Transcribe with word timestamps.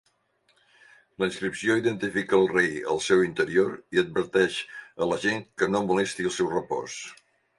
La 1.23 1.27
inscripció 1.31 1.75
identifica 1.81 2.37
el 2.37 2.47
rei 2.53 2.71
al 2.95 3.03
seu 3.09 3.21
interior 3.27 3.69
i 3.97 4.03
adverteix 4.05 4.57
a 5.07 5.09
la 5.13 5.21
gent 5.29 5.47
que 5.63 5.71
no 5.75 5.85
molesti 5.91 6.29
el 6.31 6.37
seu 6.39 6.53
repòs. 6.57 6.99